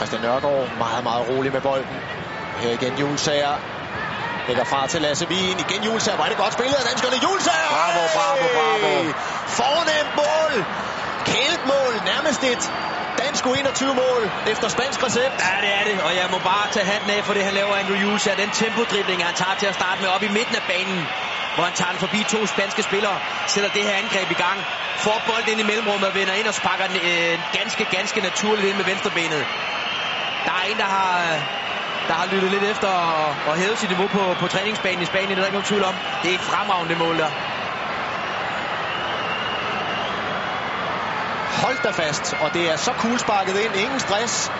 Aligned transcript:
Christian 0.00 0.22
Nørgaard 0.22 0.68
meget, 0.84 1.02
meget 1.08 1.28
rolig 1.28 1.52
med 1.52 1.60
bolden. 1.60 1.96
Her 2.62 2.70
igen 2.78 2.94
Julsager. 2.98 3.56
Lægger 4.48 4.64
fra 4.64 4.86
til 4.86 5.00
Lasse 5.02 5.26
Wien. 5.30 5.58
Igen 5.66 5.82
Julsager. 5.88 6.18
Er 6.18 6.28
det 6.32 6.36
godt 6.44 6.52
spillet 6.52 6.76
af 6.82 6.84
danskerne. 6.90 7.16
Julsager! 7.26 7.70
Bravo, 7.78 8.02
bravo, 8.18 8.44
bravo. 8.58 8.90
Fornemt 9.60 10.12
mål. 10.22 10.52
Kælet 11.30 11.62
mål. 11.72 11.92
Nærmest 12.12 12.42
et 12.52 12.62
dansk 13.22 13.44
21-mål 13.46 14.22
efter 14.52 14.68
spansk 14.68 14.98
recept. 15.06 15.34
Ja, 15.46 15.54
det 15.64 15.72
er 15.78 15.84
det, 15.90 15.96
og 16.06 16.12
jeg 16.20 16.26
må 16.34 16.38
bare 16.38 16.66
tage 16.74 16.86
hatten 16.92 17.10
af 17.10 17.24
for 17.24 17.34
det, 17.34 17.44
han 17.44 17.54
laver 17.54 17.74
Andrew 17.82 18.16
her. 18.24 18.34
Den 18.42 18.50
tempodribling, 18.50 19.24
han 19.24 19.34
tager 19.34 19.56
til 19.60 19.66
at 19.72 19.74
starte 19.80 19.98
med 20.02 20.08
op 20.14 20.22
i 20.22 20.28
midten 20.38 20.54
af 20.60 20.64
banen, 20.72 21.00
hvor 21.54 21.64
han 21.68 21.74
tager 21.80 21.90
den 21.94 22.00
forbi 22.06 22.20
to 22.34 22.46
spanske 22.46 22.82
spillere, 22.82 23.16
sætter 23.52 23.70
det 23.76 23.82
her 23.88 23.94
angreb 24.02 24.30
i 24.36 24.38
gang, 24.44 24.58
får 25.04 25.18
bolden 25.28 25.48
ind 25.52 25.60
i 25.64 25.66
mellemrummet 25.70 26.14
vender 26.14 26.34
ind 26.40 26.46
og 26.46 26.54
sparker 26.54 26.86
den 26.86 26.96
øh, 26.96 27.38
ganske, 27.58 27.84
ganske 27.96 28.20
naturligt 28.20 28.68
ind 28.68 28.76
med 28.76 28.84
venstrebenet. 28.84 29.44
Der 30.44 30.52
er 30.52 30.62
en, 30.70 30.76
der 30.78 30.84
har, 30.84 31.42
der 32.08 32.14
har 32.14 32.26
lyttet 32.26 32.50
lidt 32.50 32.64
efter 32.64 32.88
og, 32.88 33.36
og 33.46 33.56
hævet 33.56 33.78
sit 33.78 33.88
niveau 33.90 34.08
på, 34.08 34.34
på 34.34 34.48
træningsbanen 34.48 35.02
i 35.02 35.04
Spanien, 35.04 35.28
det 35.30 35.36
er 35.36 35.40
der 35.40 35.46
ikke 35.46 35.54
nogen 35.54 35.64
tvivl 35.64 35.84
om. 35.84 35.96
Det 36.22 36.30
er 36.30 36.34
et 36.34 36.40
fremragende 36.40 36.94
mål 36.94 37.18
der. 37.18 37.30
Hold 41.62 41.76
da 41.82 41.90
fast, 41.90 42.34
og 42.40 42.54
det 42.54 42.70
er 42.70 42.76
så 42.76 42.92
cool 42.96 43.18
sparket 43.18 43.58
ind. 43.58 43.74
Ingen 43.76 44.00
stress. 44.00 44.52